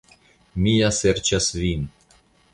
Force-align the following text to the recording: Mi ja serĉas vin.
Mi 0.63 0.73
ja 0.77 0.89
serĉas 1.01 1.51
vin. 1.61 1.87